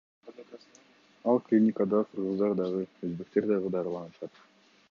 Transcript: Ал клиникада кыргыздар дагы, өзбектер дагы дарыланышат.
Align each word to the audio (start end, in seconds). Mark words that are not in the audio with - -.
Ал 1.33 1.37
клиникада 1.49 1.99
кыргыздар 2.13 2.55
дагы, 2.63 2.81
өзбектер 3.09 3.51
дагы 3.53 3.73
дарыланышат. 3.77 4.41